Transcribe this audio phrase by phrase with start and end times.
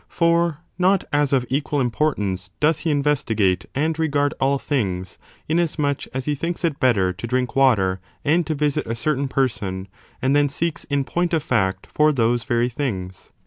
[0.09, 6.07] For not as of equal importance doth he investi gate and regard all things, inasmuch
[6.07, 9.87] as he thinks it better to drink water and to visit a certain person,
[10.19, 13.31] and then seeks, in point of feet, for those very things.